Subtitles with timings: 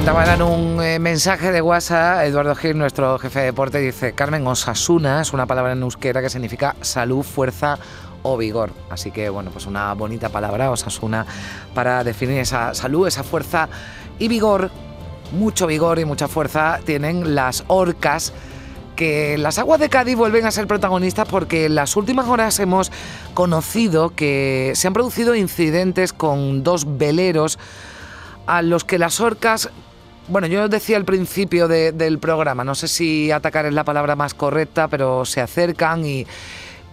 [0.00, 4.46] Comentaba en un eh, mensaje de WhatsApp, Eduardo Gil, nuestro jefe de deporte, dice, Carmen,
[4.46, 7.78] Osasuna es una palabra en euskera que significa salud, fuerza
[8.22, 8.70] o vigor.
[8.88, 11.26] Así que, bueno, pues una bonita palabra, Osasuna,
[11.74, 13.68] para definir esa salud, esa fuerza
[14.18, 14.70] y vigor.
[15.32, 18.32] Mucho vigor y mucha fuerza tienen las orcas
[18.96, 22.90] que las aguas de Cádiz vuelven a ser protagonistas porque en las últimas horas hemos
[23.34, 27.58] conocido que se han producido incidentes con dos veleros
[28.46, 29.70] a los que las orcas,
[30.28, 34.34] bueno, yo decía al principio del programa, no sé si atacar es la palabra más
[34.34, 36.26] correcta, pero se acercan y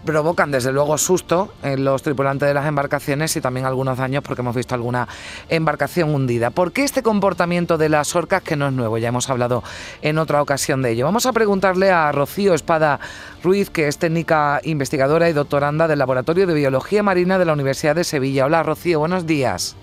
[0.06, 4.42] provocan desde luego susto en los tripulantes de las embarcaciones y también algunos daños porque
[4.42, 5.08] hemos visto alguna
[5.50, 6.50] embarcación hundida.
[6.50, 8.98] ¿Por qué este comportamiento de las orcas que no es nuevo?
[8.98, 9.64] Ya hemos hablado
[10.02, 11.06] en otra ocasión de ello.
[11.06, 13.00] Vamos a preguntarle a Rocío Espada
[13.44, 17.96] Ruiz, que es técnica investigadora y doctoranda del Laboratorio de Biología Marina de la Universidad
[17.96, 18.46] de Sevilla.
[18.46, 19.76] Hola Rocío, buenos días.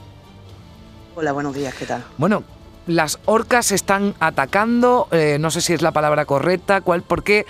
[1.17, 2.03] Hola, buenos días, ¿qué tal?
[2.17, 2.43] Bueno,
[2.87, 7.47] las orcas están atacando, eh, no sé si es la palabra correcta, ¿cuál, ¿por qué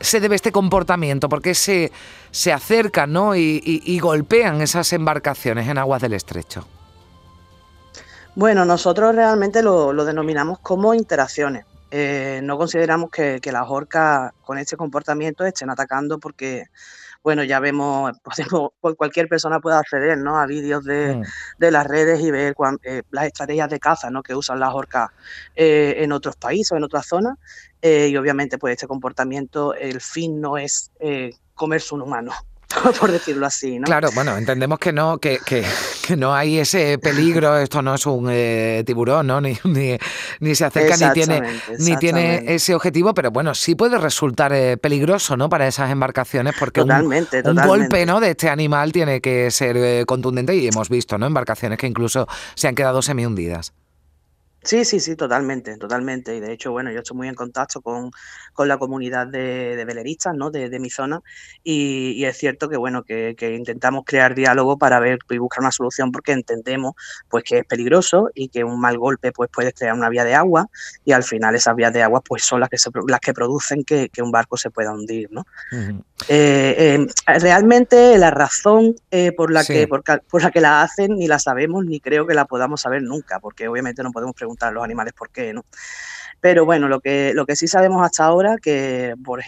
[0.00, 1.28] se debe este comportamiento?
[1.28, 1.92] ¿Por qué se,
[2.30, 3.34] se acercan ¿no?
[3.34, 6.66] y, golpean esas embarcaciones en aguas del estrecho?
[8.34, 11.64] Bueno, nosotros realmente lo, denominamos como interacciones.
[11.90, 16.66] Eh, no consideramos que, que las orcas con este comportamiento estén atacando porque
[17.26, 18.12] bueno, ya vemos,
[18.80, 20.38] cualquier persona puede acceder ¿no?
[20.38, 21.24] a vídeos de, mm.
[21.58, 24.22] las redes y ver eh, las estrategias de caza ¿no?
[24.22, 25.10] que usan las orcas
[25.56, 27.36] eh, en otros países o en otras zonas.
[27.82, 30.92] Eh, y obviamente, pues este comportamiento, el fin no es
[31.56, 32.30] comerse un humano.
[33.00, 33.84] por decirlo así, ¿no?
[33.84, 35.64] Claro, bueno, entendemos que no, que, que,
[36.16, 39.40] no hay ese peligro, esto no es un eh, tiburón, ¿no?
[39.40, 41.42] Ni, ni, se acerca ni tiene,
[41.78, 45.48] ni tiene ese objetivo, pero bueno, sí puede resultar eh, peligroso, ¿no?
[45.48, 46.88] Para esas embarcaciones, porque un,
[47.66, 48.20] golpe, ¿no?
[48.20, 51.26] De este animal tiene que ser eh, contundente y hemos visto, ¿no?
[51.26, 53.72] Embarcaciones que incluso se han quedado semi hundidas.
[54.66, 56.34] Sí, sí, sí, totalmente, totalmente.
[56.34, 58.10] Y de hecho, bueno, yo estoy muy en contacto con,
[58.52, 60.50] con la comunidad de, de veleristas, ¿no?
[60.50, 61.20] De, de mi zona.
[61.62, 66.10] Y, es cierto que, bueno, que, intentamos crear diálogo para ver y buscar una solución
[66.10, 66.94] porque entendemos,
[67.28, 70.34] pues, que es peligroso y que un mal golpe, pues, puede crear una vía de
[70.34, 70.68] agua
[71.04, 72.76] y al final esas vías de agua, pues, son las que,
[73.06, 75.46] las que producen que, que un barco se pueda hundir, ¿no?
[76.28, 81.16] Eh, em, realmente la razón eh, por, la que, por, por, la que la hacen
[81.16, 84.70] ni la sabemos ni creo que la podamos saber nunca, porque obviamente no podemos preguntar
[84.70, 85.64] a los animales por qué, ¿no?
[86.40, 89.42] Pero bueno, lo que, lo que sí sabemos hasta ahora, que por,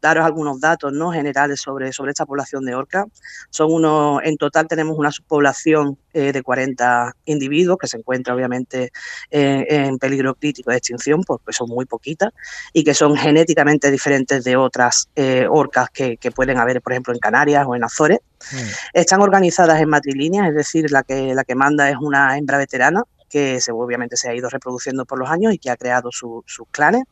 [0.00, 1.12] daros algunos datos ¿no?
[1.12, 3.06] generales sobre, sobre esta población de orcas,
[3.50, 8.92] son unos, en total tenemos una subpoblación eh, de 40 individuos que se encuentra obviamente
[9.30, 12.32] en peligro crítico de extinción, porque son muy poquitas,
[12.72, 17.12] y que son genéticamente diferentes de otras eh, orcas que, que, pueden haber, por ejemplo,
[17.12, 18.18] en Canarias o en Azores.
[18.52, 18.56] Mm.
[18.92, 23.02] Están organizadas en matrilíneas, es decir, la que, la que manda es una hembra veterana
[23.34, 26.44] que se, obviamente se ha ido reproduciendo por los años y que ha creado sus
[26.70, 27.02] clanes.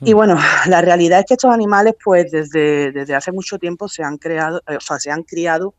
[0.00, 0.16] Y hmm.
[0.16, 4.16] bueno, la realidad es que estos animales, pues desde, desde hace mucho tiempo se han
[4.16, 5.74] creado, eh, o sea, se han criado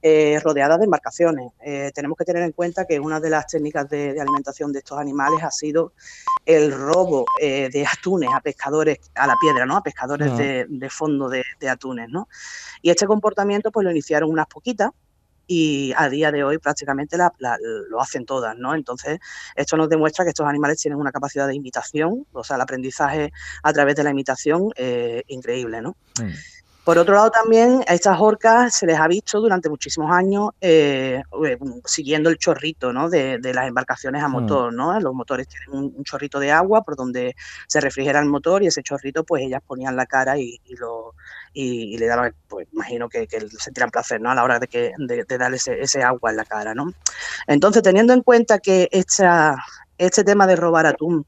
[0.00, 1.50] eh, rodeadas de embarcaciones.
[1.60, 4.96] Eh, tenemos que tener en cuenta que una de las técnicas de, alimentación de estos
[4.96, 5.92] animales ha sido
[6.46, 9.76] el robo de atunes a pescadores a la piedra, ¿no?
[9.76, 12.28] A pescadores de, de, fondo de, de, atunes, ¿no?
[12.80, 14.90] Y este comportamiento, pues lo iniciaron unas poquitas
[15.52, 18.72] y a día de hoy prácticamente lo hacen todas, ¿no?
[18.72, 19.18] Entonces,
[19.56, 23.32] esto nos demuestra que estos animales tienen una capacidad de imitación, o sea, el aprendizaje
[23.64, 25.96] a través de la imitación eh, increíble, ¿no?
[26.22, 26.30] Mm.
[26.84, 31.22] Por otro lado, también a estas orcas se les ha visto durante muchísimos años eh,
[31.44, 33.10] eh, siguiendo el chorrito ¿no?
[33.10, 34.32] de, las embarcaciones a mm.
[34.32, 34.72] motor.
[34.72, 34.98] ¿no?
[34.98, 37.36] Los motores tienen un, chorrito de agua por donde
[37.68, 41.14] se refrigera el motor y ese chorrito, pues ellas ponían la cara y, lo,
[41.52, 44.30] y, le daban, pues imagino que, que sentirán placer ¿no?
[44.30, 46.74] a la hora de, que, de, darle ese, agua en la cara.
[46.74, 46.92] ¿no?
[47.46, 49.56] Entonces, teniendo en cuenta que esta,
[49.98, 51.26] este tema de robar atún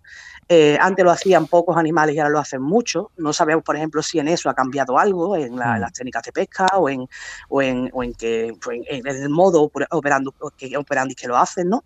[0.49, 3.11] eh, antes lo hacían pocos animales y ahora lo hacen mucho.
[3.17, 5.59] No sabemos, por ejemplo, si en eso ha cambiado algo, en, mm.
[5.59, 7.09] las técnicas de pesca o en,
[7.49, 8.53] o en, o en que,
[8.89, 11.85] en, el modo operando que, operando y que lo hacen, ¿no?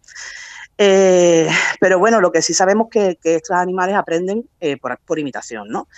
[0.79, 1.49] Eh,
[1.81, 5.89] pero bueno, lo que sí sabemos es que, estos animales aprenden eh, por, imitación, ¿no?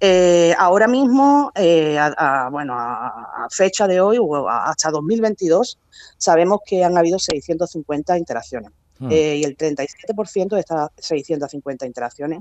[0.00, 5.78] Eh, ahora mismo, a, bueno, a, fecha de hoy, o hasta 2022,
[6.16, 8.70] sabemos que han habido 650 interacciones.
[8.98, 9.12] Hmm.
[9.12, 12.40] y el 37% de estas 650 interacciones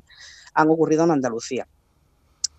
[0.53, 1.67] han ocurrido en Andalucía.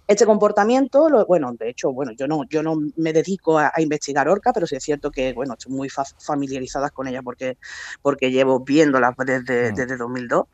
[0.07, 4.55] Este comportamiento, bueno, de hecho, bueno, yo no, yo no me dedico a, investigar orca,
[4.55, 7.59] pero sí es cierto que, bueno, estoy muy familiarizada con ella porque,
[8.01, 9.75] porque llevo viéndolas desde, mm.
[9.75, 10.47] desde 2002.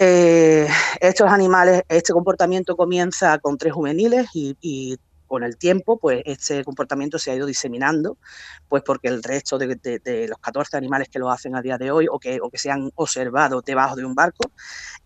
[0.00, 0.66] Eh,
[1.00, 4.98] estos animales, este comportamiento comienza con tres juveniles y
[5.34, 8.18] con el tiempo, pues este comportamiento se ha ido diseminando,
[8.68, 12.06] pues porque el resto de, los 14 animales que lo hacen a día de hoy
[12.08, 14.52] o que, o que se han observado debajo de un barco,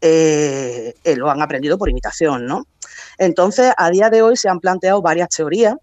[0.03, 2.67] eh, eh, lo han aprendido por imitación, ¿no?
[3.17, 5.77] Entonces, a día de hoy se han planteado varias teorías.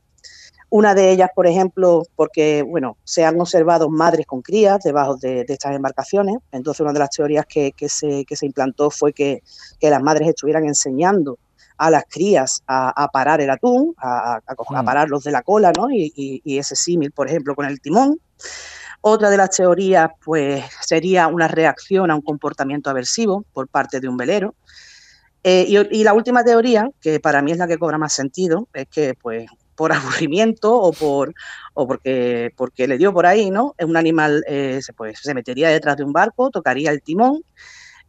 [0.69, 5.44] Una de ellas, por ejemplo, porque bueno, se han observado madres con crías debajo de,
[5.47, 6.36] estas embarcaciones.
[6.51, 9.42] Entonces, una de las teorías que, se, que se, implantó fue que,
[9.80, 11.39] que las madres estuvieran enseñando
[11.77, 14.86] a las crías a, parar el atún, a, a, mm.
[14.86, 15.88] pararlos de la cola, ¿no?
[15.92, 18.19] Y, ese símil, por ejemplo, con el timón.
[19.01, 24.07] Otra de las teorías, pues, sería una reacción a un comportamiento aversivo por parte de
[24.07, 24.56] un velero.
[25.44, 28.88] Eh, y, la última teoría, que para mí es la que cobra más sentido, es
[28.88, 31.33] que, pues, por aburrimiento o por
[31.74, 33.75] o porque, porque le dio por ahí, ¿no?
[33.80, 37.44] Un animal eh, pues, se metería detrás de un barco, tocaría el timón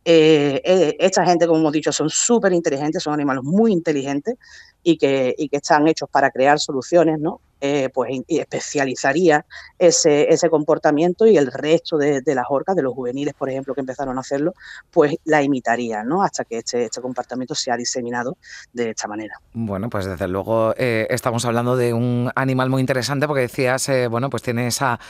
[0.08, 4.37] eh, eh, esta gente, como hemos dicho, son súper inteligentes, son animales muy inteligentes
[4.81, 7.41] y que, y que están hechos para crear soluciones, ¿no?
[7.58, 9.47] Eh, pues especializaría
[9.79, 13.81] ese, ese, comportamiento y el resto de, las orcas, de los juveniles, por ejemplo, que
[13.81, 14.53] empezaron a hacerlo,
[14.91, 16.23] pues la imitarían, ¿no?
[16.23, 18.37] Hasta que este, este comportamiento se ha diseminado
[18.75, 19.41] de esta manera.
[19.55, 24.08] Bueno, pues desde luego eh, estamos hablando de un animal muy interesante porque decías, eh,
[24.08, 25.00] bueno, pues tiene esa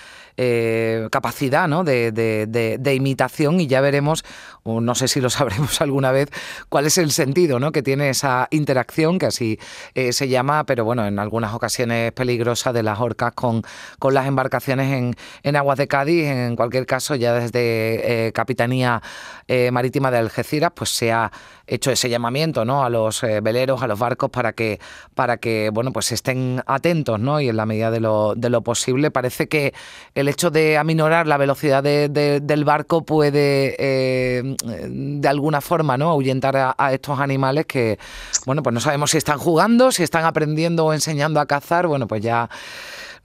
[1.11, 1.83] capacidad, ¿no?
[1.83, 4.23] De, de, imitación y ya veremos,
[4.65, 6.29] no sé si lo sabremos alguna vez,
[6.69, 7.73] cuál es el sentido, ¿no?
[7.73, 9.59] Que tiene esa interacción, que así
[9.95, 13.63] se llama, pero bueno, en algunas ocasiones peligrosa peligrosa de las orcas con,
[13.99, 16.27] con las embarcaciones en, en aguas de Cádiz.
[16.27, 19.01] En cualquier caso, ya desde eh, Capitanía
[19.49, 21.33] eh, Marítima de Algeciras, pues se ha
[21.67, 22.85] hecho ese llamamiento ¿no?
[22.85, 24.79] a los eh, veleros, a los barcos, para que,
[25.15, 27.41] para que bueno, pues estén atentos ¿no?
[27.41, 29.11] y en la medida de lo, de lo posible.
[29.11, 29.73] Parece que
[30.15, 36.11] el hecho de aminorar la velocidad del barco puede de alguna forma ¿no?
[36.11, 37.99] ahuyentar a, a, estos animales que
[38.45, 41.87] bueno, pues no sabemos si están jugando, si están aprendiendo o enseñando a cazar.
[41.87, 42.51] Bueno, pues ya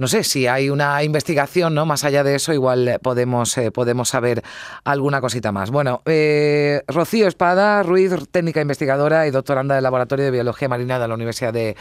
[0.01, 1.85] no sé si hay una investigación, ¿no?
[1.85, 4.41] Más allá de eso, igual podemos, eh, podemos saber
[4.83, 5.69] alguna cosita más.
[5.69, 11.07] Bueno, eh, Rocío Espada, Ruiz, técnica investigadora y doctoranda del Laboratorio de Biología Marina de
[11.07, 11.75] la Universidad de,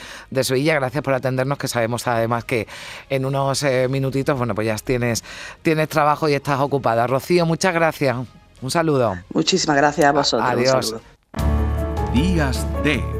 [0.45, 0.75] Sevilla.
[0.75, 2.69] Gracias por atendernos, que sabemos además que
[3.09, 5.25] en unos eh, minutitos, bueno, pues ya tienes,
[5.63, 7.07] tienes trabajo y estás ocupada.
[7.07, 8.19] Rocío, muchas gracias.
[8.61, 9.17] Un saludo.
[9.33, 10.51] Muchísimas gracias a vosotros.
[10.51, 10.95] Adiós.
[12.13, 13.20] Días de